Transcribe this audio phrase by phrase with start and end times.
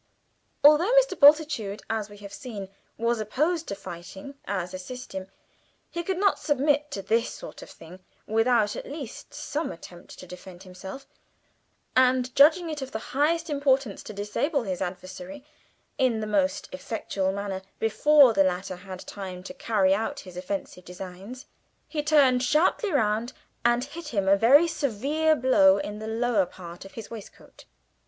[0.63, 1.15] Although Mr.
[1.19, 5.27] Bultitude, as we have seen, was opposed to fighting as a system
[5.91, 10.25] he could not submit to this sort of thing without at least some attempt to
[10.25, 11.05] defend himself;
[11.95, 15.45] and judging it of the highest importance to disable his adversary
[15.99, 20.83] in the most effectual manner before the latter had time to carry out his offensive
[20.83, 21.45] designs,
[21.87, 23.33] he turned sharply round
[23.63, 27.65] and hit him a very severe blow in the lower part of his waistcoat.